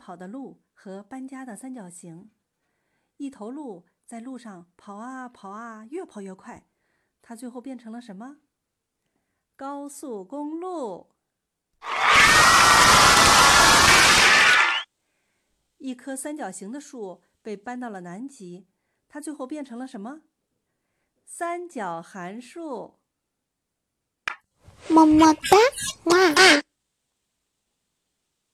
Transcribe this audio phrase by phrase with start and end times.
[0.00, 2.30] 跑的鹿和搬家的三角形。
[3.18, 6.66] 一头鹿在路上跑啊跑啊越跑越快
[7.20, 8.38] 它最后变成了什么？
[9.54, 11.10] 高速公路。
[15.76, 18.66] 一棵三角形的树被搬到了南极
[19.08, 20.22] 它最后变成了什么？
[21.26, 22.98] 三角函数。
[24.88, 25.40] 么么哒
[26.04, 26.59] 哇啊